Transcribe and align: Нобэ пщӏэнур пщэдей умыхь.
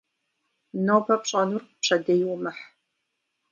Нобэ 0.85 1.15
пщӏэнур 1.21 1.63
пщэдей 1.81 2.21
умыхь. 2.33 2.63